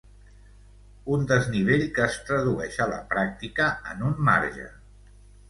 [1.17, 4.69] Un desnivell que es tradueix a la pràctica en un marge.